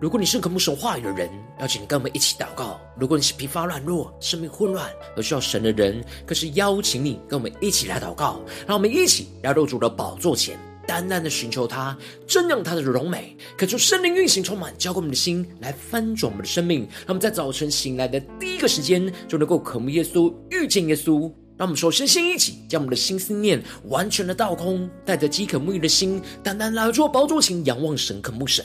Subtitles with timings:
[0.00, 1.28] 如果你是渴慕神话语的人，
[1.60, 8.40] 邀请你跟我们一起祷告；如果你是疲乏软弱、生命混乱而需要神的人，更是邀请你跟我们一起来祷告。
[8.66, 11.94] 让我们一起来到主的宝座前，单单的寻求他，
[12.26, 16.80] 正让他的荣美，可求圣灵运行充满，交给我们的心，来翻转我们的生命。
[17.00, 21.30] 让我们在早晨醒来的第一个时间，就能够渴慕耶稣、遇见耶稣。
[21.58, 28.64] 让我们首先先一起将我们的心思念完全的倒空，带着饥渴沐浴的心，单单来到宝座前，仰望神、渴慕神。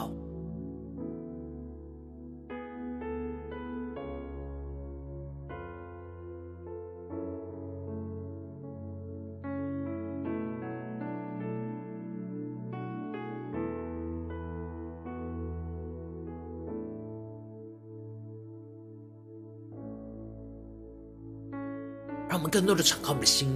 [22.51, 23.49] 更多的敞开我们的心，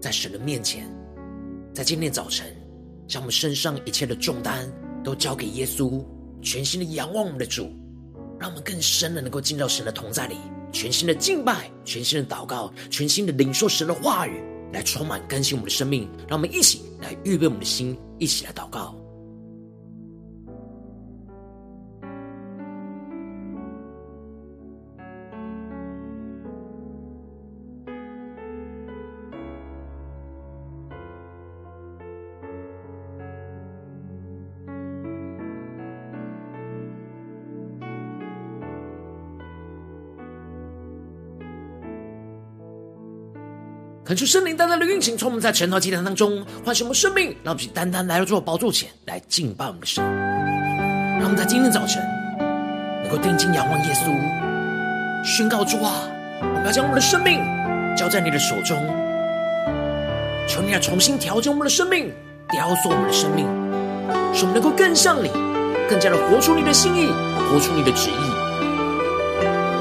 [0.00, 0.84] 在神的面前，
[1.72, 2.44] 在今天早晨，
[3.06, 4.68] 将我们身上一切的重担
[5.04, 6.04] 都交给耶稣，
[6.42, 7.70] 全心的仰望我们的主，
[8.40, 10.34] 让我们更深的能够进到神的同在里，
[10.72, 16.08] 全心的敬拜，全心的祷告，全心的领受神的话语，来充满更新我们的生命。
[16.26, 18.92] 让我们一起来预备我们的心，一起来祷告。
[44.06, 50.04] 恳求圣灵单单的运行，从我们在晨祷祭坛当中唤醒我们生命，让我们单单来到主的宝座前来敬拜我们的神。
[51.18, 52.00] 让我们在今天早晨
[53.02, 56.08] 能够定睛仰望耶稣，宣告主啊，
[56.40, 57.40] 我们要将我们的生命
[57.96, 58.78] 交在你的手中，
[60.46, 62.12] 求你来重新调整我们的生命，
[62.52, 63.44] 雕塑我们的生命，
[64.32, 65.28] 使我们能够更像你，
[65.90, 67.08] 更加的活出你的心意，
[67.50, 68.24] 活出你的旨意。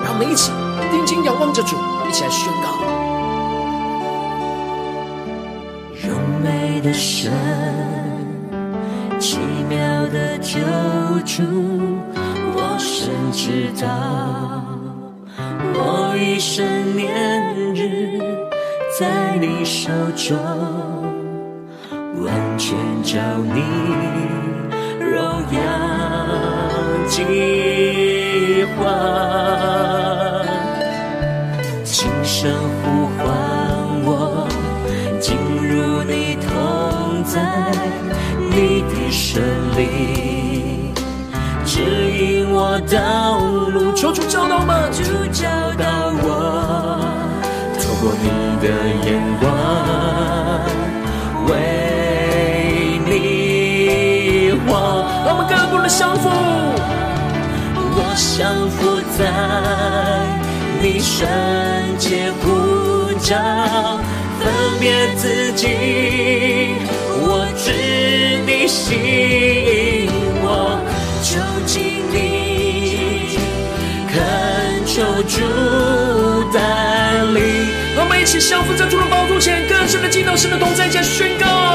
[0.03, 0.49] 让我们一起
[0.89, 1.75] 定睛仰望着主，
[2.09, 2.84] 一起来宣告。
[6.85, 7.31] 的神，
[9.19, 9.77] 奇妙
[10.09, 10.59] 的救
[11.25, 11.41] 主，
[12.53, 14.63] 我深知道，
[15.73, 16.63] 我一生
[16.95, 17.11] 年
[17.73, 18.21] 日
[18.99, 20.37] 在你手中，
[22.23, 23.63] 完全照你
[24.99, 25.17] 荣
[25.55, 25.57] 耀
[27.07, 28.85] 计划，
[37.35, 37.41] 在
[38.49, 39.41] 你的手
[39.75, 40.93] 里
[41.65, 43.39] 指引我道
[43.73, 45.03] 路，求主教导们，主
[45.33, 45.83] 教导
[46.23, 46.25] 我，
[47.77, 48.25] 透过你
[48.61, 48.65] 的
[49.03, 49.07] 眼
[49.41, 49.43] 光
[51.47, 51.51] 为
[53.05, 53.11] 你
[54.65, 54.67] 活。
[55.25, 56.23] 让我们更多的降服，
[57.97, 58.79] 我降服
[59.17, 59.19] 在
[60.81, 61.27] 你圣
[61.97, 62.45] 洁呼
[63.19, 63.35] 召，
[64.39, 64.41] 分
[64.79, 65.67] 别自己。
[67.17, 67.71] 我知
[68.45, 70.09] 你吸引
[70.43, 70.79] 我，
[71.23, 73.37] 就近你，
[74.11, 74.13] 恳
[74.85, 75.33] 求主
[76.53, 76.59] 带
[77.33, 77.39] 领。
[77.95, 81.74] 让我们一起降服在主的宝座前，更深的敬拜神的同在，加宣告。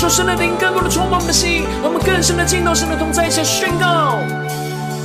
[0.00, 4.16] 求神的灵，更多的充满我们的心，让我们更深的敬到神的同在，一起宣告。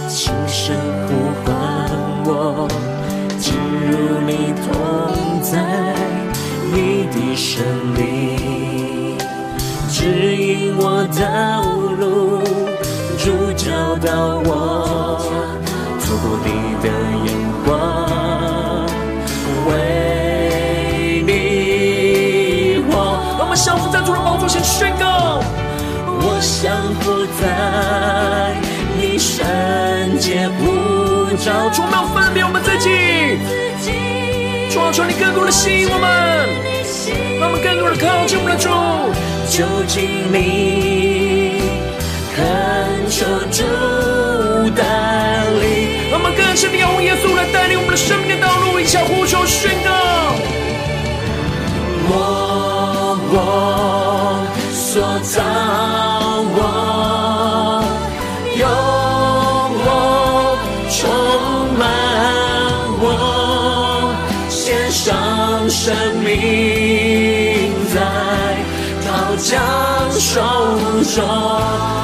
[0.07, 0.73] 轻声
[1.05, 1.13] 呼
[1.43, 1.53] 唤
[2.23, 2.65] 我，
[3.37, 3.53] 进
[3.91, 4.71] 入你同
[5.41, 5.59] 在，
[6.71, 7.61] 你的神
[7.97, 9.17] 灵
[9.89, 11.61] 指引我道
[11.99, 12.39] 路，
[13.17, 14.74] 主找到我，
[31.45, 32.89] 呼召，主，没有分别我们自己。
[34.73, 36.09] 主啊，求你更多的吸引我们，
[37.39, 38.67] 让我们更多的靠近我们的主，
[39.47, 41.61] 就近你，
[42.35, 42.41] 恳
[43.07, 43.61] 求主
[44.75, 44.81] 带
[45.61, 49.91] 领，让我们更深的仰望耶稣来带领我们的生命的道路，一起呼求宣告。
[52.09, 55.94] 我我所造。
[69.47, 69.61] 将
[70.09, 70.41] 手
[71.13, 71.23] 中，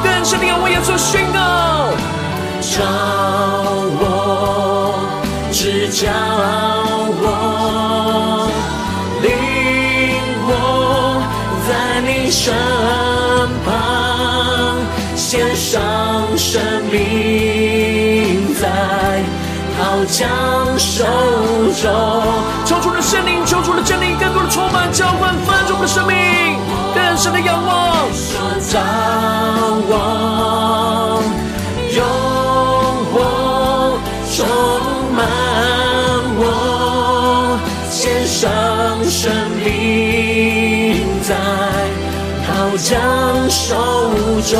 [0.04, 1.40] 更深的仰望耶稣宣告，
[2.62, 2.84] 召
[4.00, 4.94] 我，
[5.52, 6.12] 指教
[7.20, 8.48] 我，
[9.24, 9.32] 领
[10.46, 11.24] 我
[11.68, 12.54] 在你身
[13.66, 14.78] 旁，
[15.16, 15.82] 献上
[16.38, 16.62] 生
[16.92, 19.24] 命在
[19.80, 20.30] 刀枪
[20.78, 21.04] 手
[21.82, 21.90] 中。
[22.66, 26.16] 求出了圣灵，求出了真理，更多的充满、浇灌、翻转我们的生命，
[27.22, 28.10] 更深的仰望。
[28.68, 28.80] 召
[29.92, 31.22] 我，
[31.94, 32.04] 用
[33.14, 34.00] 我，
[34.34, 34.44] 充
[35.14, 35.20] 满
[36.40, 37.60] 我，
[37.92, 38.50] 献上
[39.06, 39.32] 生
[39.64, 41.36] 命在
[42.48, 42.90] 刀枪
[43.52, 43.76] 手
[44.50, 44.60] 中，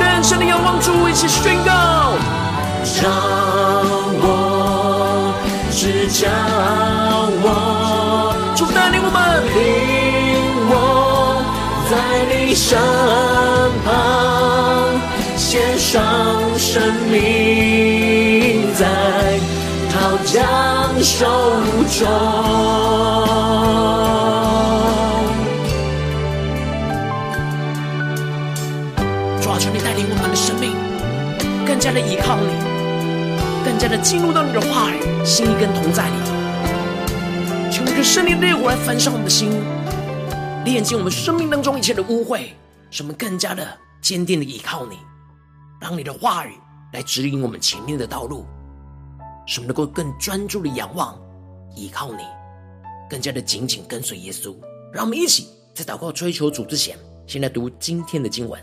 [0.00, 1.70] 更深的仰望，主一起宣告。
[3.00, 3.12] 让
[4.18, 5.34] 我，
[5.70, 6.91] 只将。
[12.72, 12.78] 身
[13.84, 14.96] 旁，
[15.36, 16.02] 献上
[16.56, 18.86] 生命在
[19.92, 20.32] 刀枪
[21.02, 21.26] 手
[21.90, 22.08] 中。
[29.42, 30.72] 主啊，求你带领我们的生命，
[31.66, 32.54] 更加的依靠你，
[33.66, 36.14] 更加的进入到你的话语、心意跟同在里。
[37.70, 39.50] 求你的圣灵烈火来焚烧我们的心，
[40.64, 42.40] 炼净我们生命当中一切的污秽，
[42.92, 43.66] 什么更加的
[44.02, 44.98] 坚定的依靠你，
[45.80, 46.52] 让你的话语
[46.92, 48.44] 来指引我们前面的道路，
[49.46, 51.18] 什么能够更专注的仰望、
[51.74, 52.22] 依靠你，
[53.08, 54.54] 更加的紧紧跟随耶稣。
[54.92, 58.62] 让我们一起在祷告追求主之前，先来读今天的经文。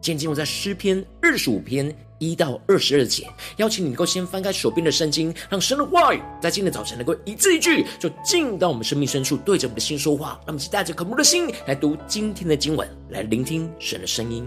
[0.00, 1.94] 今天我在诗篇二十五篇。
[2.22, 3.26] 一到二十二节，
[3.56, 10.38] 邀请你能够先翻开手边的圣经，让神的话语在今天早晨能够一字一句，就进到我们生命深处，对着我们的心说话。
[10.46, 14.46] 让我们带着渴慕的心来读今天的经文，来聆听神的声音。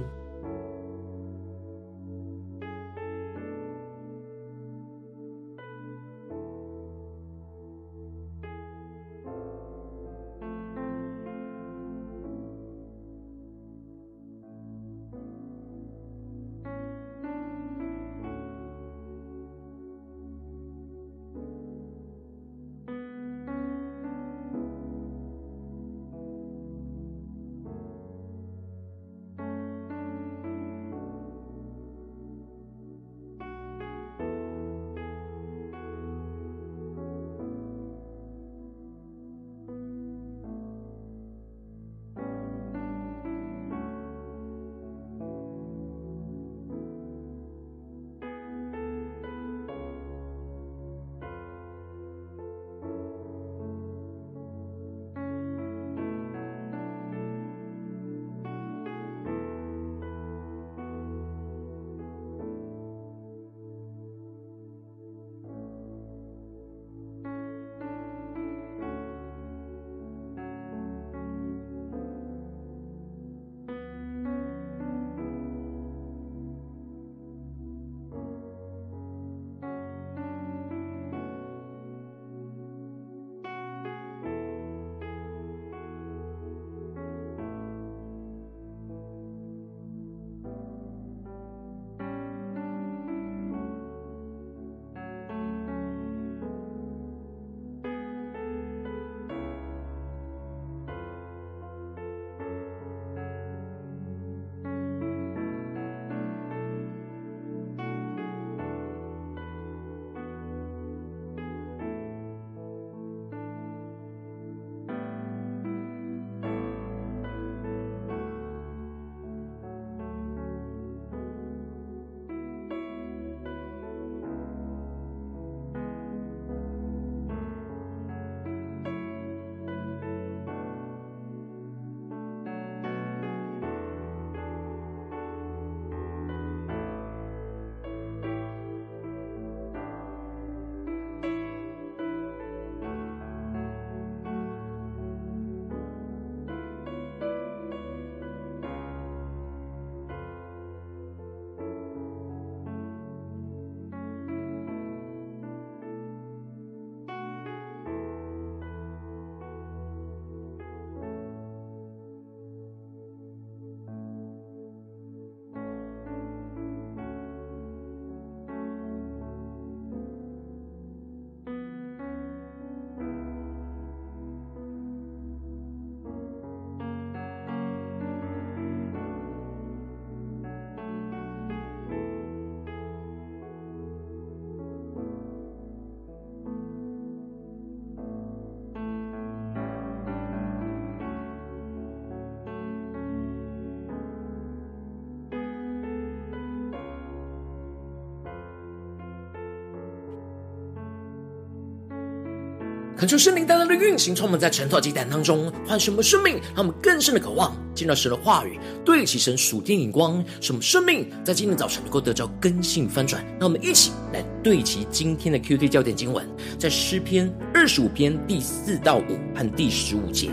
[203.03, 213.21] 恳求圣灵大大的运行，充满在晨祷祭坛当中，唤醒我们生命，让我们更深的渴望见到神的话语，对齐神属天眼光，使我们生命在今天早晨能够得着根性翻转。
[213.37, 216.25] 让我们一起来对齐今天的 QT 焦点经文，
[216.57, 220.29] 在诗篇二十五篇第四到五和第十五节：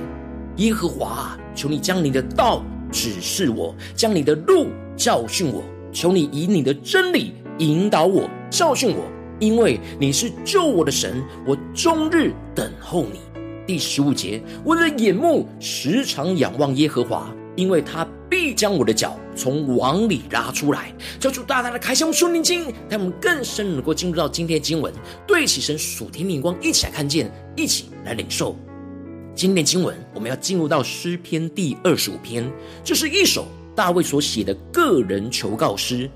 [0.58, 5.60] 耶和华，求你将你的道指示我，将你的路教训我，
[5.92, 9.02] 求你以你的真理引导我，教训我。
[9.40, 13.18] 因为你是救我的神，我终日等候你。
[13.66, 20.92] 第十五节，我的眼目时常仰望耶和华，因为他必将我的脚从网里拉出来。
[21.18, 24.92] 叫主大大的开箱说灵经，让我们更深能够进入到今天的经文，
[25.26, 28.54] 对起神属天灵光，一起来看见，一起来领受。
[29.34, 32.44] 今天经文，我们要进入到诗篇第二十五篇，
[32.84, 36.10] 这，是一首大卫所写的个人求告诗。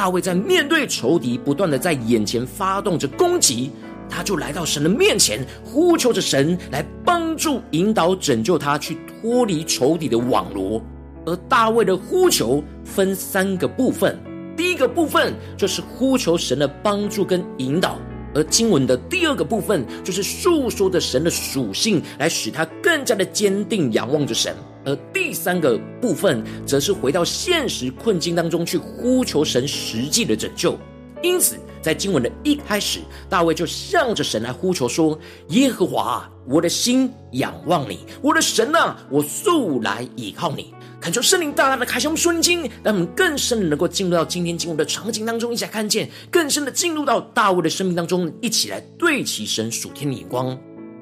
[0.00, 3.70] 大卫在面对仇敌不断的在眼前发动着攻击，
[4.08, 10.82] 他就来到神的面前，呼求着神来帮助、引导、拯救他，去脱离仇敌的网罗。
[11.26, 14.18] 而大卫的呼求分三个部分，
[14.56, 17.98] 第一个部分就是呼求神的帮助跟引导。
[18.34, 30.78] 而经文的第二个部分，就是述说着神的属性，来使他更加的坚定仰望着神；而第三个部分，则是回到现实困境当中去呼求神实际的拯救。
[31.22, 35.18] 因此，在经文的一开始，大卫就向着神来呼求说
[35.48, 50.56] ：“耶和华，我的心仰望你，我的神啊，我素来倚靠你。”恳求圣灵大大的开箱属灵经，让我们更深的能够进入到今天经文的场景当中，一起来看见更深的进入到大卫的生命当中，一起来对齐神属天的眼光。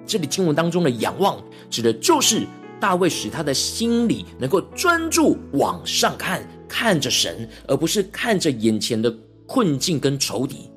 [0.06, 2.46] 这里经文当中的仰望，指的就是
[2.78, 9.12] 大卫使他的心里能够专注往上看，看着神，而不是看着眼前的
[9.48, 10.70] 困境跟仇敌。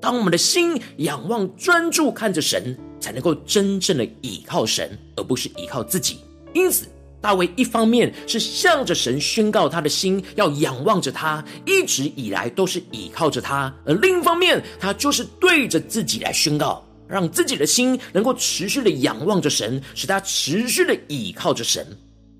[0.00, 6.20] 当我们的心仰望、专注看着神，才能够真正的倚靠神，而不是依靠自己。
[6.54, 6.86] 因此。
[7.20, 21.84] 大卫一方面是向着神宣告他的心要仰望着他，一直以来都是倚靠着他；而另一方面，他就是对着自己来宣告，让自己的心能够持续的仰望着神，使他持续的倚靠着神。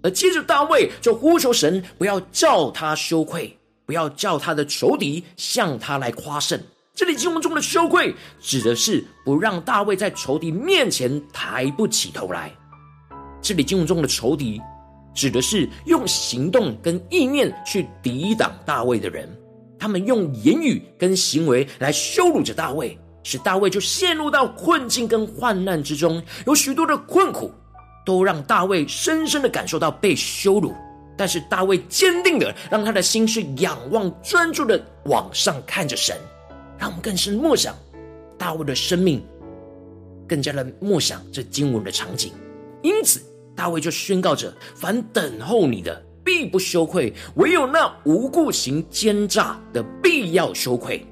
[0.00, 6.58] 而接着，大卫就呼求神不要叫他羞愧，不要叫他的仇敌向他来夸胜。
[6.94, 12.54] 这里经文中的羞愧，指的是不让大卫在仇敌面前抬不起头来。
[13.40, 14.60] 这里经文中的仇敌，
[15.14, 19.28] 指的是用行动跟意念去抵挡大卫的人，
[19.78, 27.50] 他们用言语跟行为来羞辱着大卫，使大卫就陷入到困境跟患难之中，有许多的困苦，
[28.04, 30.74] 都让大卫深深的感受到被羞辱。
[31.16, 36.16] 但是大卫坚定的让他的心是仰望、专注的往上看着神，
[36.78, 37.74] 让我们更深默想
[38.38, 39.20] 大卫的生命，
[40.28, 42.32] 更加的默想这经文的场景。
[42.82, 43.20] 因此，
[43.56, 51.04] 大卫就宣告着：“凡等候你的，必不羞愧；唯有那无故行奸诈的，必要羞愧。”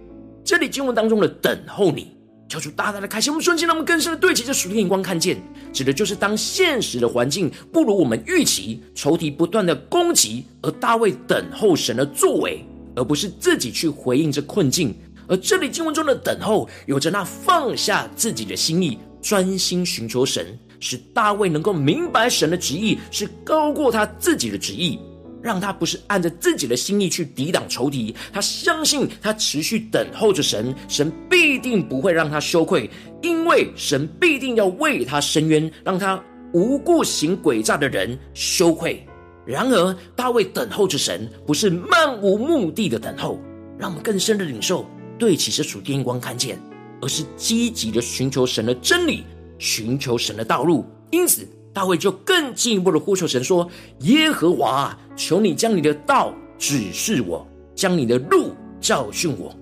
[0.45, 2.17] 这里经文当中的“等候你”，
[2.49, 5.37] 求主大大的开心我们瞬间，让我们更深的对齐这属天眼光，看见，
[5.73, 14.95] 指的就是当现实的环境不如我们预期，仇敌不断的攻击，而大卫等候神的作为，而不是自己去回应这困境。
[15.27, 20.57] 而这里经文中的“等候”，有着那放下自己的心意，专心寻求神。
[20.81, 24.99] 使大卫能够明白神的旨意是高过他自己的旨意，
[25.43, 28.15] 让他不是按着自己的心意去抵挡仇敌。
[28.33, 32.91] 他相信他持续等候着神，神必定不会让他羞愧，
[33.23, 39.05] 因为神必定要为他伸冤，让他无故行诡诈的人羞愧。
[39.45, 43.39] 然而，大卫等候着神，不是漫无目的的等候，
[43.79, 44.85] 让我们更深的领受，
[45.19, 46.61] 对齐属天眼光看见，
[47.01, 49.23] 而是积极的寻求神的真理。
[49.59, 53.69] 寻求神的道路，因此大卫就更进一步的呼求神说
[54.01, 59.55] ：“耶和华啊，求你将你的道指示我，将你的路教训我。”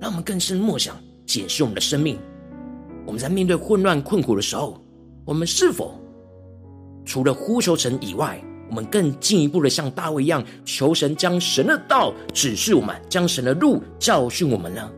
[0.00, 2.18] 让我们更深默想检视我们的生命。
[3.06, 4.80] 我们在面对混乱困苦的时候，
[5.24, 6.00] 我们是否
[7.04, 14.90] 除了呼求神以外，我们更进一步的像大卫一样，求神将神的道指示我们，将神的路教训我们呢？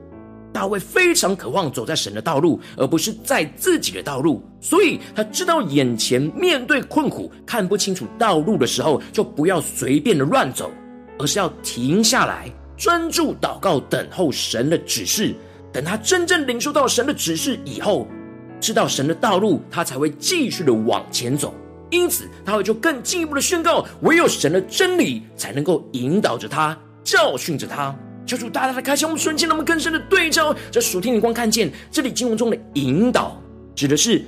[0.55, 4.41] 大卫非常渴望走在神的道路，而不是在自己的道路。
[4.61, 10.71] 所以他知道眼前面对困苦、看不清楚道路的时候，就不要随便的乱走，
[11.19, 15.35] 而是要停下来，专注祷告，等候神的指示。
[15.73, 18.07] 等他真正领受到神的指示以后，
[18.61, 21.53] 知道神的道路，他才会继续的往前走。
[21.91, 27.93] 因此，他会就更进一步的宣告：唯有神的真理才能够引导着他，教训着他。
[28.27, 33.41] 求主大大的开启我们瞬间，让我们更深的对照这属天的光，看见这里经文中的引导，
[33.75, 34.23] 指的是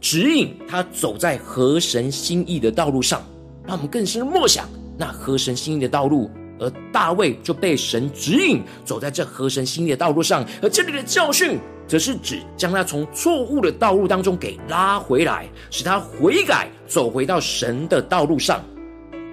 [0.00, 3.22] 指引他走在合神心意的道路上，
[3.66, 4.68] 让我们更深的默想
[4.98, 6.30] 那合神心意的道路。
[6.62, 18.62] 而大卫就被神指引走在这合神心意的道路上，而这里的教训，则是指将他从错误的道路当中给拉回来，使他悔改，走回到神的道路上。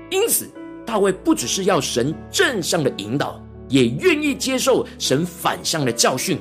[0.10, 0.49] 因此，
[0.86, 6.39] 大卫不只是要神正向的引导，也愿意接受神反向的教训。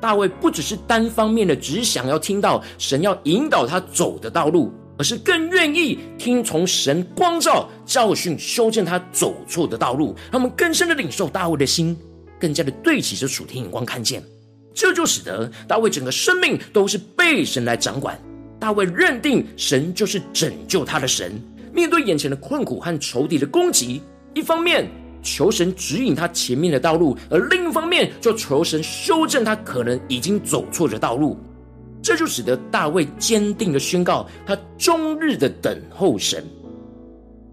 [0.00, 4.72] 大卫不只是单方面的只想要听到神要引导他走的道路。
[5.00, 11.96] 而是更愿意听从神光照、教训、修正他走错的道路，他们更深的领受大卫的心，
[12.36, 14.20] 更加的对齐着属天眼光看见。
[14.74, 18.20] 这就使得大卫整个生命都是被神来掌管。
[18.58, 21.40] 大卫认定神就是拯救他的神，
[21.72, 24.02] 面对眼前的困苦和仇敌的攻击，
[24.34, 24.90] 一方面
[25.22, 31.36] 求神指引他前面的道路，而另一方面就求神修正他可能已经走错的道路。
[32.00, 36.44] 这就使得大卫坚定的宣告，他终日的等候神。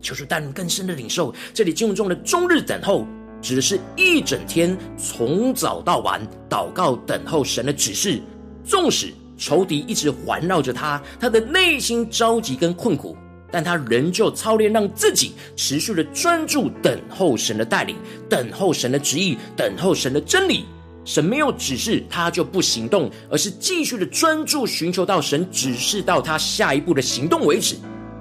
[0.01, 3.07] 求主带领更深的领受，这里经文中的终日等候，
[3.41, 8.21] 指的是一整天从早到晚祷告等候神的指示。
[8.63, 13.17] 纵使仇敌一直环绕着他，他的内心着急跟困苦，
[13.55, 17.95] 但他仍旧操练让自己持续的专注等候神的带领，
[18.27, 20.65] 等候神的旨意，等候神的真理。
[21.05, 27.77] 神没有指示他就不行动，而是继续的专注寻求到神指示到他下一步的行动为止。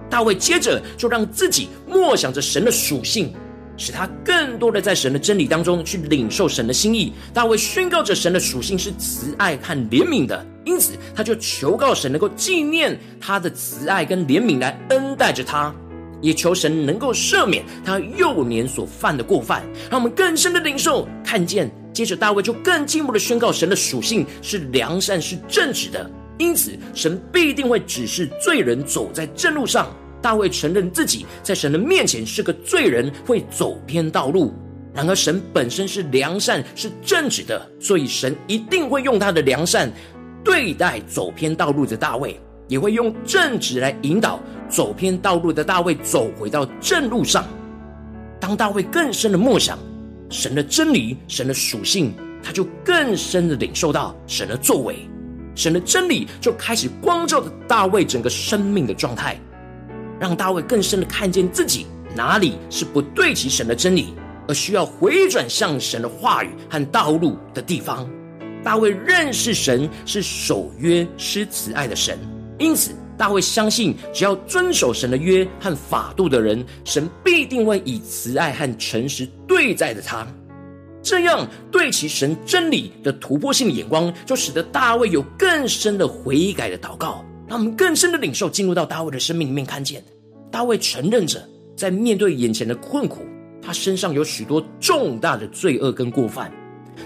[0.09, 3.35] 大卫接着就让自己默想着神的属性，
[3.77, 7.13] 使他更多的在神的真理当中去领受神的心意。
[7.33, 15.75] 大卫宣告着神的属性是慈爱和怜悯的，因此他就求告神能够纪念他的慈爱跟怜悯来恩待着他，
[16.21, 21.71] 也求神能够赦免他幼年所犯的过犯，让我们更深的领受看见。
[21.93, 26.11] 接着，大卫就更进一步的宣告，神的属性是良善，是正直的。
[26.39, 29.95] 因此，神必定会指示罪人走在正路上。
[30.21, 34.53] 大卫承认自己在神的面前是个罪人，会走偏道路。
[34.93, 39.89] 然而，神本身是良善，是正直的，所以神一定会用他的良善
[40.45, 47.45] 对待走偏道路的大卫，也会用正直来引导走偏道路的大卫走回到正路上。
[48.39, 49.79] 当大卫更深的默想。
[50.31, 55.09] 神的真理，神的属性，他就更深的领受到神的作为，
[55.55, 59.39] 神的真理就开始光照着大卫整个生命的状态，
[60.19, 64.15] 让大卫更深的看见自己哪里是不对齐神的真理，
[64.49, 68.09] 而需要回转向神的话语和道路的地方。
[68.65, 72.19] 大卫认识神是守约施慈爱的神，
[72.59, 72.93] 因此。
[73.17, 80.27] 大卫相信，只要遵守神的约和法度的人，神必定会以慈爱和诚实对待着他。
[81.01, 90.03] 这样对其神真理的突破性的眼光，就使得大卫有更深的悔改的祷告，让我们更深的领受，进入到大卫的生命里面，看见
[90.51, 91.41] 大卫承认着，
[91.77, 93.21] 在面对眼前的困苦，
[93.63, 96.53] 他身上有许多重大的罪恶跟过犯，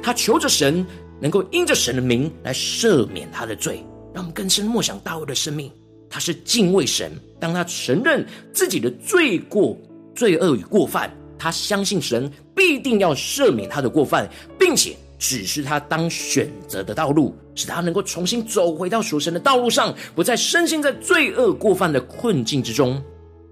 [0.03, 0.87] 他求着神
[1.21, 5.71] 能够因着神的名来赦免他的罪，让我们更深默想大卫的生命。
[6.11, 9.77] 他是敬畏神，当他承认自己的罪过、
[10.15, 14.29] 罪恶与过犯，他相信神必定要赦免他的过犯，
[14.59, 23.03] 并且指示他当选择的道路，使他能够重新走回到属神的道路上，不再深陷在罪恶过犯的困境之中。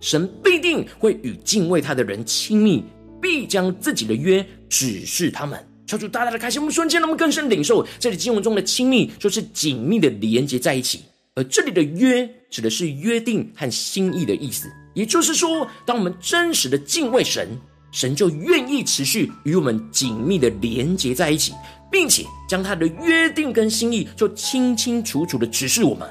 [0.01, 2.83] 神必定会与敬畏他的人亲密，
[3.21, 5.63] 必将自己的约指示他们。
[5.87, 11.03] 求主大大的开心，我们瞬间能够更深领受这里经文中的亲密，就是紧密的连接在一起。
[11.35, 17.49] 而这里的约指的是约定和心意的意思，也就是说，当我们真实的敬畏神，
[17.93, 21.53] 神就愿意持续与我们紧密的连接在一起，
[21.93, 26.09] 并且将他的约定跟心意就清清楚楚的指示我们，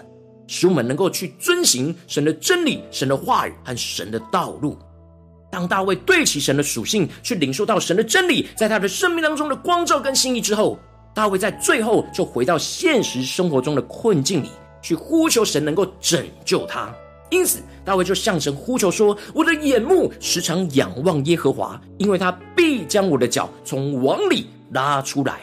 [0.48, 4.78] 使我们能够去遵行神的真理、神的话语和神的道路。
[5.56, 10.78] 当大卫对齐神的属性，去领受到神的真理，在他的生命当中的光照跟心意之后，
[11.14, 14.50] 大卫在最后就回到现实生活中的困境里。
[14.82, 16.94] 去呼求神能够拯救他，
[17.32, 25.40] 因此大卫就向神呼求说：“我的眼目时常仰望耶和华，因为他必将我的脚从网里拉出来。”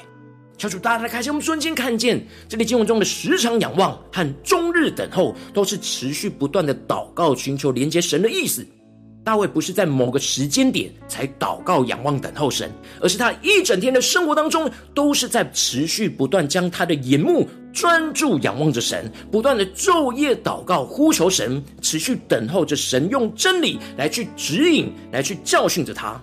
[0.56, 8.64] 求主大大开心，我们瞬间看见这里经文中的时常仰望和终日等候，都是持续不断的祷告、寻求连接神的意思。
[9.24, 12.68] 大卫不是在某个时间点才祷告、仰望、等候神，
[13.00, 26.20] 而是他一整天的生活当中，都是在持续不断将他的眼目专注仰望着神，不断的昼夜祷告、呼求神，持续等候着神用真理来去指引、来去教训着他。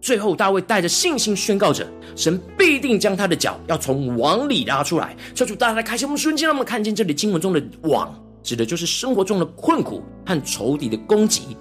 [0.00, 5.16] 最后，大卫带着信心宣告着：神必定将他的脚要从网里拉出来。
[5.34, 11.56] 求主大家开心，我们瞬间让我们看见这里经文中的网，指的就是生活中的困苦和仇敌的攻击。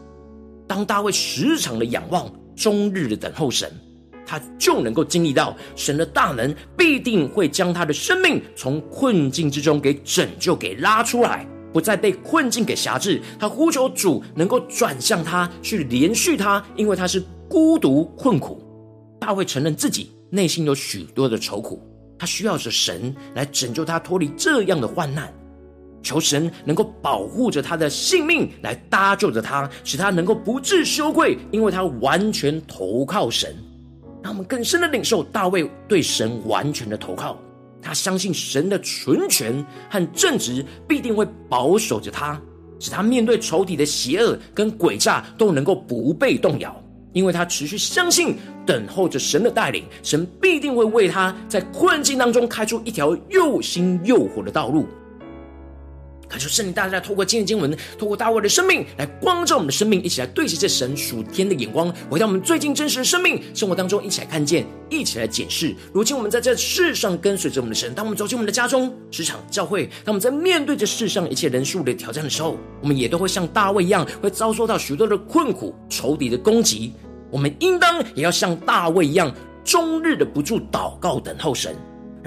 [0.68, 3.72] 当大卫时常的仰望，终日的等候神，
[4.26, 13.22] 他就能够经历到神的大能必定会将他的生命从困境之中给拯救、给拉出来，不再被困境给辖制。
[13.40, 18.62] 他呼求主能够转向他，去连续他，因为他是孤独困苦。
[19.20, 21.82] 大卫承认自己内心有许多的愁苦，
[22.20, 25.34] 他需要着神来拯救他脱离这样的患难。
[26.08, 33.54] 求神能够保护着他的性命，来搭救着他，使他能够不致羞愧，因为他完全投靠神。
[34.24, 37.38] 让我们更深的领受大卫对神完全的投靠，
[37.82, 39.54] 他相信神的纯全
[39.89, 42.41] 和正直必定会保守着他，
[42.80, 46.74] 使他面对仇敌的邪恶跟诡诈都能够不被动摇，
[47.12, 48.34] 因为他持续相信，
[48.65, 54.88] 等候着神的带领，神必定会为他在困境当中开出一条又新又活的道路。
[56.30, 65.74] 恳求圣灵大家透过今天经文，透过大卫的生命来光照我们的生命，一起来对齐这神属天的眼光，回到我们最近真实的生命生活当中，一起来看见，一起来检视。
[65.94, 76.94] 如今我们在这世上跟随着我们的神，当我们走进我们的家中、职场、教会，当我们在面对这世上一切人数的挑战的时候，我们也都会像大卫一样，会遭受到许多的困苦、仇敌的攻击。
[77.32, 81.76] 我们应当也要像大卫一样，终日的不住祷告，等候神。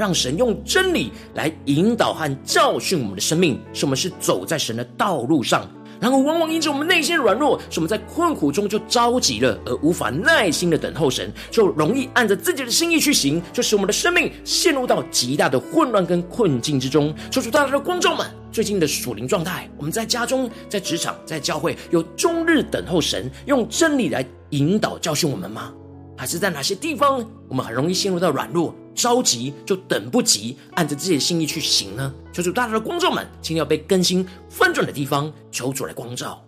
[0.00, 5.68] 让神用真理来引导和教训我们的生命，使我们是走在神的道路上。
[6.00, 17.14] 然后，往往因着我们内心软弱，使我们在困苦中就着急了，而无法耐心的等候神，就容易按着自己的心意去行，就使我们的生命陷入到极大的混乱跟困境之中。
[17.30, 25.70] 求主大家的观众们，最近的属灵状态，我们在家中、在职场、在教会，有终日等候神，用真理来引导教训我们吗？
[26.16, 28.74] 还是在哪些地方，我们很容易陷入到软弱？
[28.94, 32.12] 着急就等不及，按着自己的心意去行呢？
[32.32, 36.44] 求主大大的光照们，今天要被更新翻转的地方，求主来光照。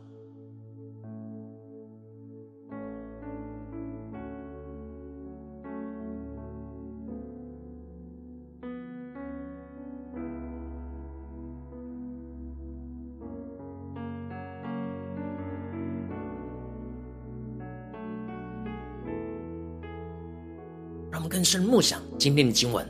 [21.43, 22.87] 更深默想今天的经文，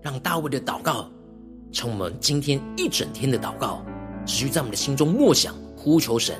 [0.00, 1.10] 让大卫的祷告
[1.72, 3.84] 成我们今天一整天的祷告，
[4.24, 6.36] 持续在我们的心中默想呼求神，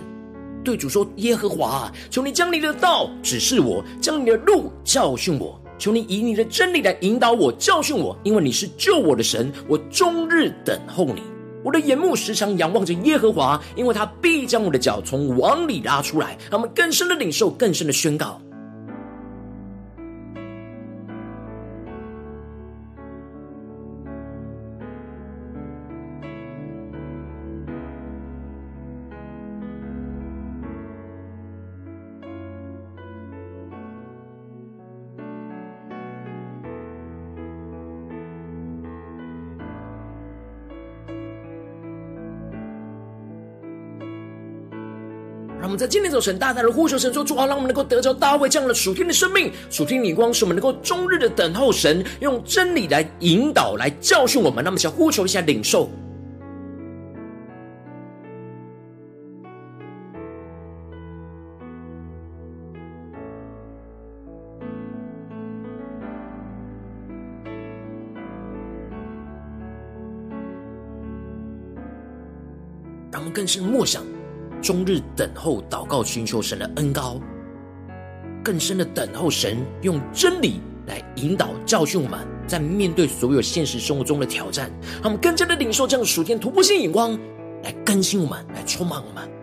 [0.62, 11.20] 对主说：耶和华，求你将你的道指示我，将你的路教训我，求你以你的真理来引导我，教训我，因为你是救我的神，我终日等候你。
[11.64, 16.38] 我的眼目时常仰望着耶和华，因为他必将我的脚从网里拉出来。
[16.48, 18.40] 让我们更深的领受，更深的宣告。
[45.76, 54.64] 在今天早晨大胆的呼求神说：主啊，让我们能够得着大卫这样的属天的生命、属天的光，使我们能够终日的等候神，用真理来引导、来教训我们。
[54.64, 55.90] 那么，想呼求一下领受。
[73.12, 74.15] 让我们更深默想。
[74.62, 77.20] 终日等候、祷告、寻求神的恩高，
[78.42, 87.18] 更深的等候神用真理来引导、教训我们，在面对所有现实生活中的挑战，让我们更加的领受这样的属天突破性眼光，
[87.62, 89.35] 来更新我们，来充满我们。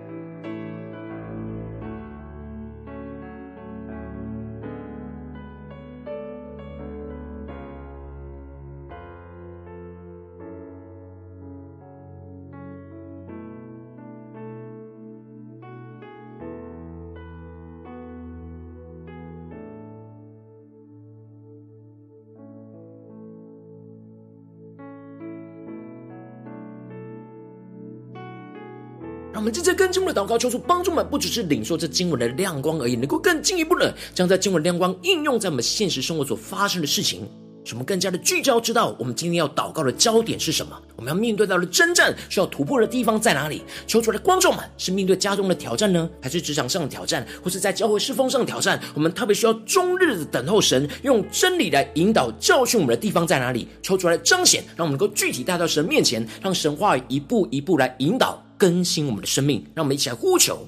[29.34, 37.28] 让我们正在跟经文的祷告，求主帮助们，不只是领受这经文的亮光而已，能够更进一步的将这经文亮光应用在我们现实生活所发生的事情，
[37.66, 43.64] 使我们更加的聚焦，知道我们今天要祷告的焦点是什么，我们要面对到的征战需要突破的地方在哪里？
[43.88, 48.80] 求主的观众们，是面对家中的挑战呢，还是职场上的挑战，或是在教会侍奉上的挑战？
[48.94, 53.68] 我们特别需要终日的等候神，用真理来引导教训我们的地方在哪里？
[53.82, 58.43] 求主来彰显，让我们能够具体带到神面前，让神话一步一步来引导。
[58.64, 59.62] 更新我们的生命。
[59.76, 60.66] 让我们一起来呼求。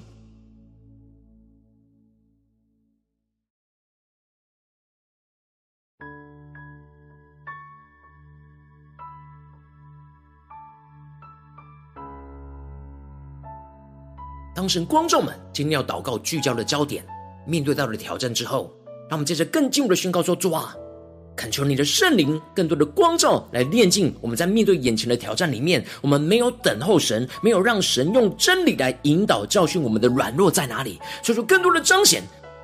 [14.53, 17.05] 当神光照们今天要祷告聚焦的焦点，
[17.47, 18.73] 面对到了挑战之后，
[19.09, 20.75] 让我们接着更进一步的宣告说：主啊，
[21.35, 32.23] 恳求你的圣灵更多的光照来炼净我们在面对眼前的挑战里面，我们没有等候神，没有让神用真理来引导教训我们的软弱在哪里，求主更多的彰显，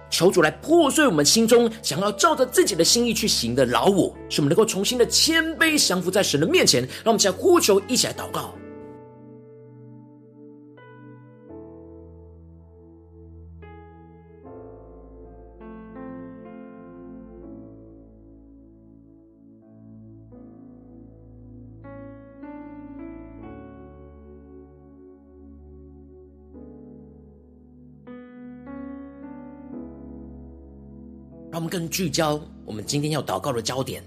[0.09, 8.53] 求主来破碎我们心中想要照着自己的心意去行的老我，使我们能够重新的谦卑降服在神的面前，让我们一起来呼求，一起来祷告。
[31.61, 34.03] 我们更聚焦我们今天要祷告的焦点，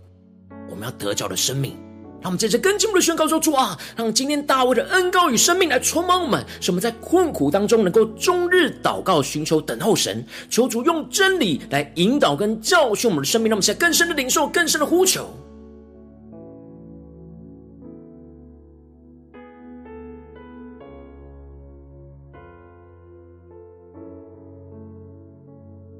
[0.68, 1.76] 我们要得着的生命。
[2.20, 13.48] 让我们接着更进一步的宣告说：主啊，让今天大卫的恩膏与生命来充满我们，使我们在困苦当中能够终日祷告、寻求、等候神，求主用真理来引导跟教训我们的生命。
[13.48, 15.28] 让我们现在更深的领受、更深的呼求。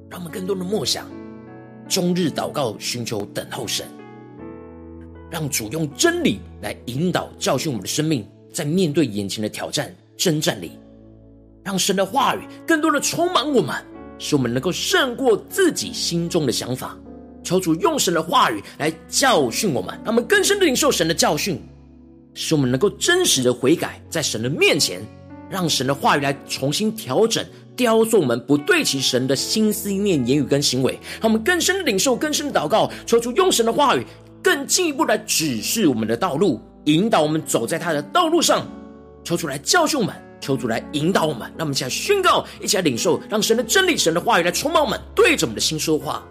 [0.09, 1.07] 让我们更多的默想。
[1.87, 3.85] 终日祷告，寻求等候神，
[5.29, 10.71] 让主用真理来引导教训我们的生命，在面对眼前的挑战征战里，
[11.63, 13.75] 让神的话语更多的充满我们，
[14.17, 16.97] 使我们能够胜过自己心中的想法。
[17.43, 21.61] 求主用神的话语来教训我们，让我们更深的领受神的教训，
[22.33, 24.99] 使我们能够真实的悔改，在神的面前，
[25.47, 27.45] 让神的话语来重新调整。
[27.75, 34.05] 雕塑我们不对齐神的心思意念、言语跟行为，让我们更深的领受、更深的祷告，求主用神的话语
[34.41, 38.65] 更进一步来指示我们的道路，引导我们走在他的道路上。
[39.23, 46.23] 求主来教训我们，求主来引导我们，让我们一起来宣告，一起来领受，让神的真理、神的话语来充满我们，对着我们的心说话。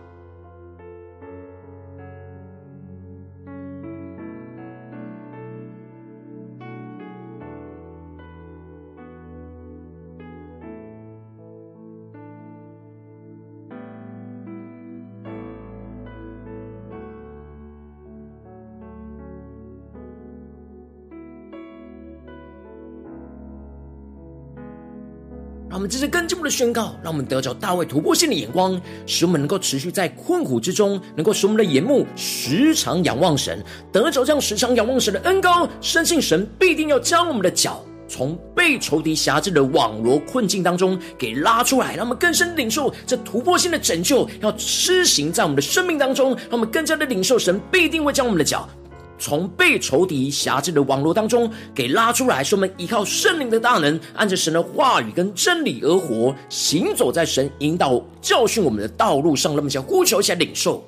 [25.84, 48.66] 们这是更进一步的宣告，让我们得着大卫突破性的眼光，使我们能够持续在困苦之中，能够使我们的眼目时常仰望神，得着这样时常仰望神的恩膏，深信神必定要将我们的脚从被仇敌辖制的网罗困境当中给拉出来，让我们更深领受这突破性的拯救要施行在我们的生命当中，让我们更加的领受神必定会将我们的脚。
[49.24, 59.56] 从被仇敌辖制的网络当中给拉出来，说我们依靠圣灵的大能，按着神的话语跟真理而活，行走在神引导教训我们的道路上。
[59.56, 60.84] 那么，想呼求一下领受。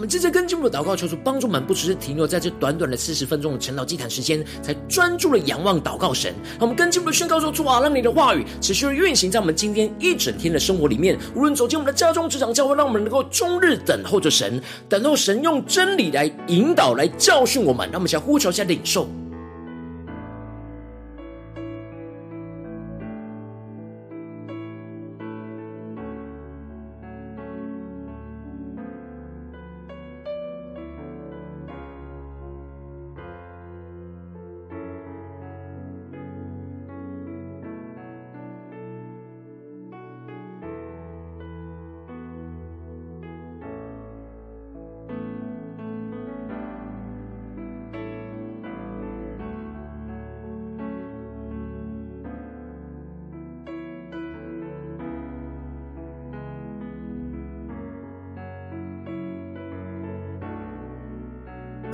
[0.00, 6.34] 我们接着跟进我们的祷告，求主帮助我们，不只是停留在这短短的四十分钟的晨祷祭坛时间，才专注的仰望祷告神。
[6.52, 11.18] 让我们跟进我们的宣告说：主啊，让你的话语持续的运行在我们今天一整天的生活里面。
[11.34, 14.58] 无论走进我们的家中、职场、教会，让我们能够终日等候着神，
[14.88, 17.86] 等候神用真理来引导、来教训我们。
[17.90, 19.06] 让我们想呼求、下领受。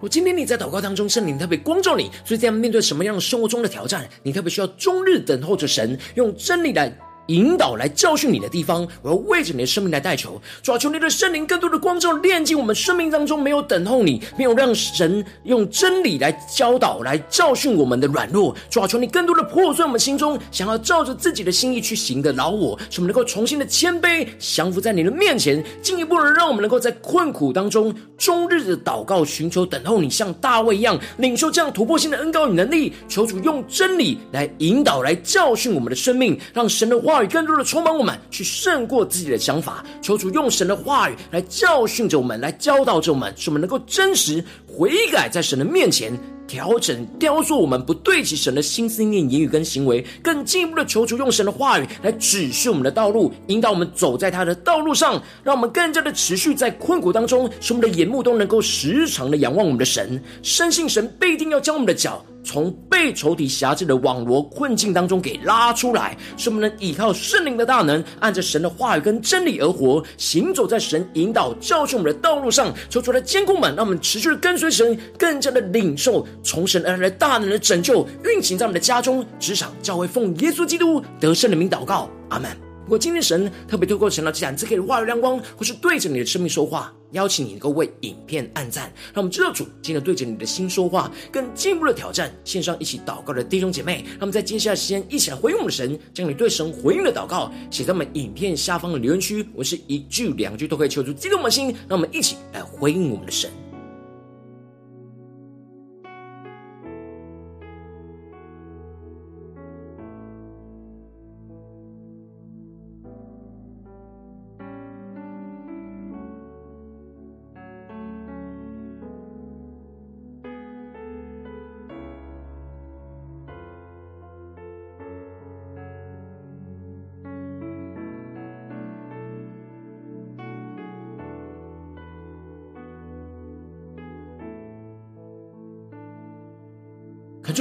[0.00, 6.96] 我今天你在祷告当中，圣灵特别光照你，所以在面对什么样生活中的挑战，你特别需要终日等候着神，用真理来。
[7.28, 10.40] 引导来教训你的地方，我要为着你的生命来代求。
[10.62, 18.54] 主啊，求你的圣灵更多的光照，炼净我们生命当中没有等候你，没有让神用真理来教导、来教训我们的软弱。
[18.70, 32.94] 主啊，求你更多的破碎我们心中想要照着自己的心意去行的老我，使我们能够重新的谦卑降服在你的面前，进一步的让我们能够在困苦当中终日的祷告、寻求、等候你，像大卫一样领受这样突破性的恩膏与能力。
[33.06, 37.17] 求主用真理来引导、来教训我们的生命，让神的话。
[37.22, 39.84] 语更多的充满我们，去胜过自己的想法。
[40.00, 46.12] 求主用神的话语来教训着我们，来教导着我们，使我们能够真实悔改，在神的面前
[46.48, 50.04] 调整、雕塑我们不对齐神的心思念、言语跟行为。
[50.22, 62.24] 更进一步的求主用神的话语来指示我们的道路，引导我们走在他的道路上，让我们更加的持续在困苦当中，使我们的眼目都能够时常的仰望我们的神，深信神必定要将我们的脚。
[62.44, 72.72] 从被仇敌辖制的网罗困境当中给拉出来，使我们能依靠圣灵的大能，按着神的话语跟真理而活，行走在神引导教训我们的道路上。
[72.88, 82.50] 求主来坚固们，让我们持续的跟随神，更加的领受从神而来的大能的拯救，运行在我们的家中、职场、教会，奉耶稣基督得胜的名祷告，阿门。
[82.84, 92.32] 如果今天神特别透过神的这两次给的话语亮光，或是对着你的生命说话，邀请你能够为影片按赞，让我们知道主今天对着你的心说话，更进一步的挑战。
[92.44, 99.46] 线上一起祷告的弟兄姐妹，让我们在接下来时间一起来回应我们的神，将你对神回应的祷告写在我们影片下方的留言区。
[99.54, 103.50] 我是一句两句都可以求助激动的心，让我们一起来回应我们的神。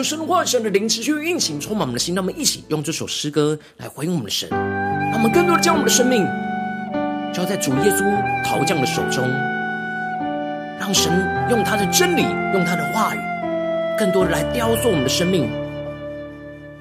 [0.08, 2.16] 神话神的灵持续运行，充满我们的心。
[2.16, 6.26] 让我们一起用这首诗歌来回应我们的神，让我们更多的将我们的生命
[7.34, 8.06] 交在主耶稣
[8.46, 9.28] 陶匠的手中，
[10.80, 11.12] 让神
[11.50, 12.22] 用他的真理，
[12.54, 13.20] 用他的话语，
[14.00, 15.52] 更多的来雕塑我们的生命，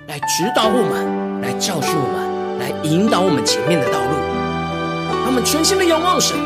[0.07, 4.15] 来指导我们，来教训我们，来引导我们前面的道路。
[5.25, 6.37] 让我们全心的仰望神，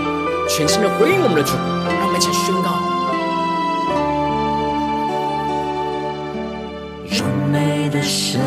[0.48, 1.52] 全心的回应我们的主，
[1.98, 2.99] 让我们一起宣告。
[8.12, 8.40] 神，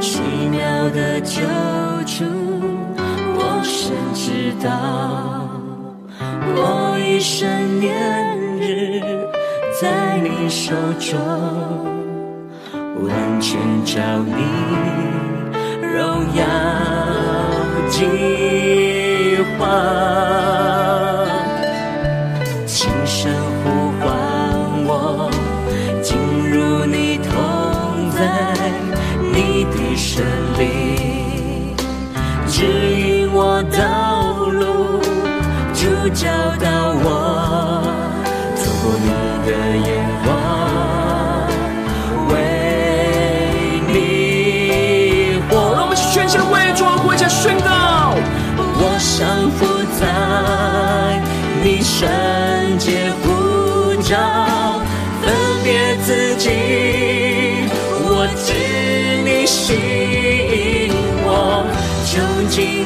[0.00, 1.42] 奇妙的救
[2.06, 2.24] 主，
[3.36, 4.70] 我深知道，
[6.56, 7.46] 我一生
[7.80, 7.92] 年
[8.58, 9.28] 日
[9.78, 11.20] 在你手中，
[13.02, 14.32] 完全照你
[15.86, 16.42] 荣耀
[17.90, 20.63] 计划。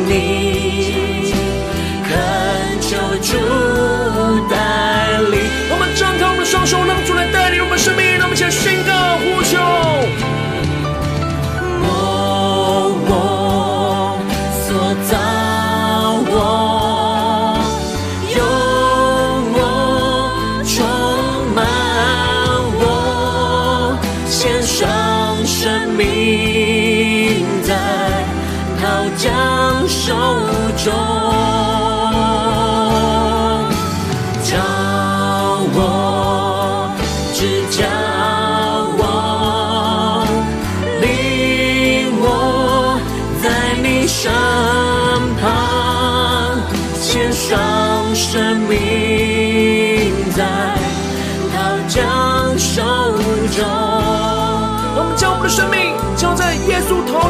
[0.07, 1.33] 你，
[2.05, 3.88] 恳求主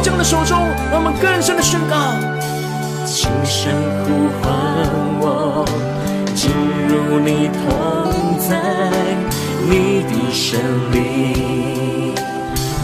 [0.01, 0.57] 这样的手中，
[0.91, 1.95] 让我们更深的宣告。
[3.05, 3.73] 轻声
[4.03, 4.49] 呼唤
[5.19, 5.65] 我，
[6.35, 6.51] 进
[6.87, 8.61] 入你同在，
[9.67, 10.59] 你的神
[10.91, 12.15] 灵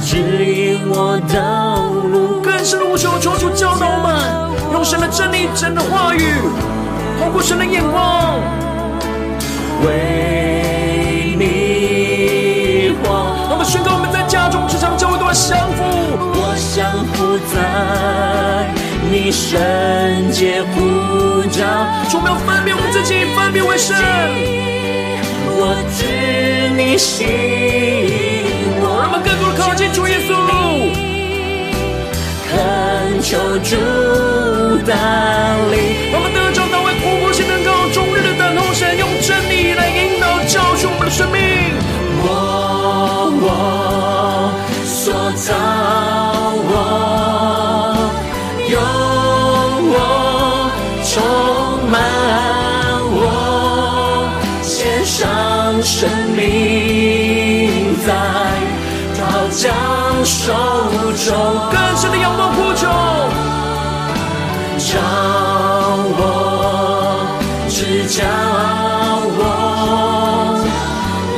[0.03, 2.41] 指引我道路。
[2.41, 6.19] 更深的呼求，求主教导我们，用神的真理、真的话语，
[7.19, 8.39] 透过神的眼光，
[9.85, 10.64] 为
[17.53, 18.67] 在
[19.11, 19.59] 你圣
[20.31, 21.61] 洁呼召，
[22.09, 23.95] 主没有分别我们自己，分别为圣。
[25.57, 26.03] 我知
[26.75, 27.29] 你吸引
[28.81, 30.29] 我，让我们更多的靠近主耶稣，
[32.49, 33.75] 恳求主
[34.85, 34.91] 带
[35.71, 35.73] 领。
[36.11, 41.39] 让我们得着大卫突破性能够终日的等候神，用真理来引导教训我们的生命。
[42.21, 42.27] 我
[43.39, 44.51] 我
[44.83, 45.53] 所造。
[55.85, 58.11] 生命在
[59.13, 59.71] 刀将
[60.25, 60.51] 手
[61.13, 61.35] 中，
[61.71, 62.87] 更深的仰望呼求，
[64.79, 64.97] 召
[66.17, 66.21] 我，
[67.69, 68.25] 只教
[69.37, 69.43] 我，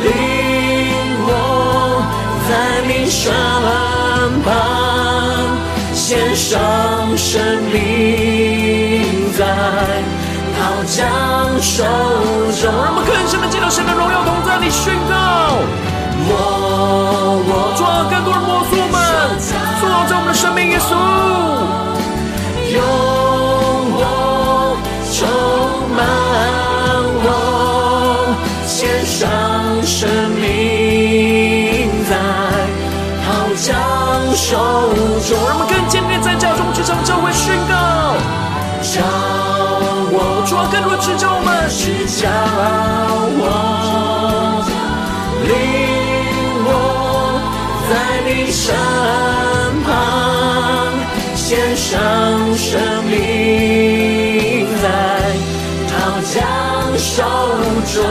[0.01, 0.07] 领
[1.27, 1.29] 我
[2.47, 2.49] 在
[2.87, 3.19] 你身
[4.45, 4.47] 旁，
[5.93, 7.35] 献上生
[7.73, 7.75] 命
[9.37, 9.43] 在。
[10.89, 15.13] 将手中，让我们更深的见到神的荣耀同在，你宣告，
[16.25, 18.97] 我我做更多的摩素们，
[19.37, 20.97] 塑造在我们的生命，耶稣，
[57.17, 58.05] 手中。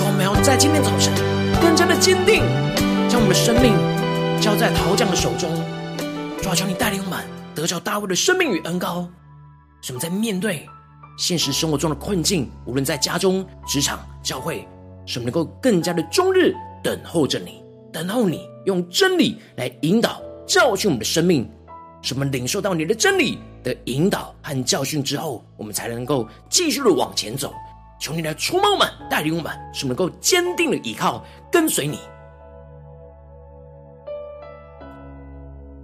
[0.00, 1.12] 我们要在今天早晨
[1.60, 2.42] 更加的坚定，
[3.10, 3.74] 将我们的生命
[4.40, 5.50] 交在陶匠的手中。
[6.40, 7.22] 主啊，求你带领我们
[7.54, 9.06] 得着大卫的生命与恩膏，
[9.82, 10.66] 使我们在面对
[11.18, 14.66] 现实生活中的困境，无论在家中、职场、教会，
[15.04, 21.46] 使我们能够更加的终日等候着你，等候你用真理来引导、教训我们的生命，
[22.06, 27.52] 什么领受到你的真理的引导和教训之后，我们才能够继续的往前走。
[27.98, 31.98] 求你来出摸我们，带领我们，使我们能够坚定的依靠、跟随你。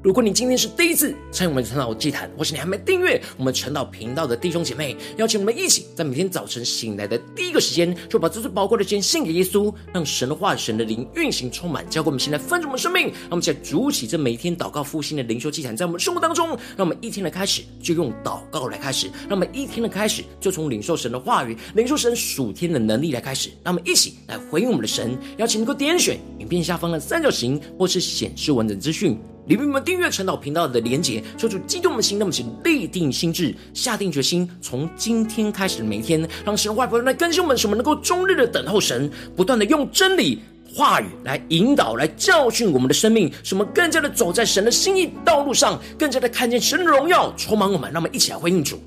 [0.03, 13.05] 如果你今天是第一次参与我们晨祷祭坛，或是你还没订阅我们晨祷频道的弟兄姐妹，邀请我们一起在每天早晨醒来的第一个时间，就把这最宝贵的时间献给耶稣，让神的话、神的灵运行充满，交给我们现在丰盛的生命。
[13.05, 23.50] 让我们在主起这每天祷告复兴的灵修祭坛，在我们生活当中，让我们一天的开始就用祷告来开始，让我们一天的开始就从领受神的话语、领受神属天的能力来开始。
[23.62, 29.16] 让我们一起来回应我们的神，邀请你能够点选影片下方的三角形，或是显示完整资讯。
[29.47, 40.40] 里面我们订阅陈导频道的连结，说出激动的心，那么请立定心智，下定决心，从今天开始的每一天，让神的外婆来更新我们，什么能够终日的等候神，不断的用真理
[40.72, 47.90] 话语来引导、来教训我们的生命，什么更加的走在神的心意道路上，更加的看见神的荣耀充满我们。
[47.93, 48.80] 那么一起来回应主。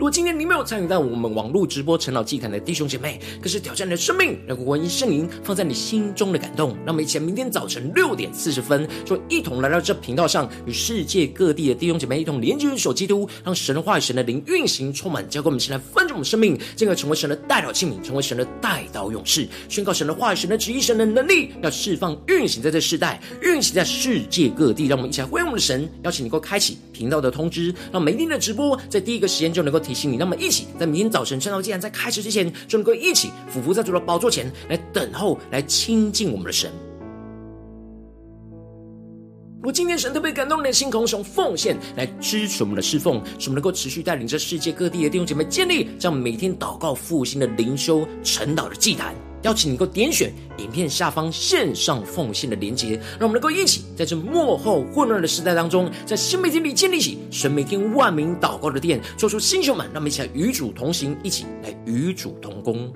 [0.00, 6.70] 如果今天你没有参与到我们网络直播陈老祭坛的弟兄姐妹，可是挑战你的生命，让我回应圣灵放在你心中的感动。
[6.86, 24.86] 让我们一起来，明天早晨六点四十分，就一同来到这频道上，与世界各地的弟兄姐妹一同连接、联手基督，让神的话语、神的灵运行充满，交给我们，一起来分盛我们生命，进而成为神的代祷器皿，成为神的代祷勇士，宣告神的话语、神的旨意、神的能力，要释放运行在这世代，运行在世界各地。
[24.86, 29.78] 让我们一起来回应我们的神，邀请你能够开启频道的通知，让每天的直播在第一个时间就能够。
[29.90, 36.70] 提醒你，那么一起在明天早晨圣道既然在开始之前，就能够一起俯伏在主的宝座前来等候，来亲近我们的神。
[39.62, 49.14] 如今天神特别感动你的心，空用奉献来支持我们的侍奉，使我们能够持续带领着世界各地的弟兄姐妹建立这样每天祷告复兴的灵修成祷的祭坛。
[49.42, 62.90] 邀请你能够点选影片下方线上奉献的连结，让我们能够一起在这幕后混乱的时代当中，在新媒体里建立起神每天万名祷告的殿，做出新秀们，让我们一起来与主同行，一起来与主同工。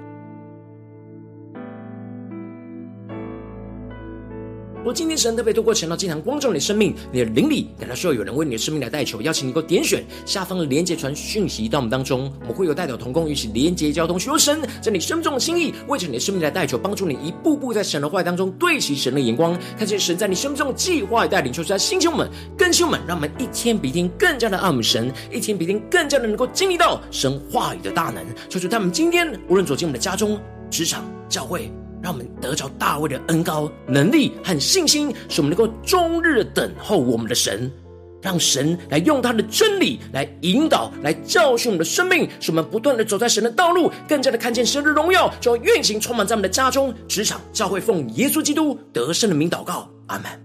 [4.84, 30.38] 如果今天神特别透过晨祷祭坛光照你的生命，你的灵里感到需要有人为你的生命来代求，邀请你能够点选下方的连接传讯息到我们当中，我们会有代表同工一起连接交通，求神在你生命中的心意，为着你的生命来代求，帮助你一步步在神的话语当中对齐神的眼光，看见神在你生命中的计划带领，求出来星球们、更新们，让我们一天比一天更加的爱慕神，一天比一天更加的能够经历到神话语的大能，求主他们今天无论走进我们的家中、
[30.70, 31.72] 职场、教会。
[32.04, 37.72] 让我们得着大卫的恩高、能力和信心，使我们能够终日等候我们的神，
[38.20, 50.43] 让神来用他的真理来引导、来教训我们的生命，使我们不断的走在神的道路，更加的看见神的荣耀，就要运行充满在我们的家中、职场、教会，奉耶稣基督得胜的名祷告，阿门。